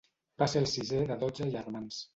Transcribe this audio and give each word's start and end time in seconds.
Va 0.43 0.47
ser 0.53 0.63
el 0.63 0.69
sisè 0.71 1.05
de 1.13 1.19
dotze 1.27 1.51
germans. 1.59 2.07